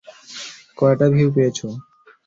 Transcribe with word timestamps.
কয়টা 0.77 1.05
ভিউ 1.13 1.27
পেয়েছ? 1.35 1.59